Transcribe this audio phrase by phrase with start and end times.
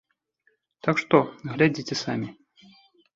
[0.87, 1.15] Так што,
[1.57, 2.29] глядзіце самі.